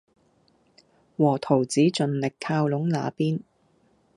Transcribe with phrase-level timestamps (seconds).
[1.15, 3.41] 和桃子盡力靠攏那邊